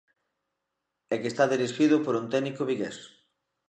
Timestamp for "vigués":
2.69-2.97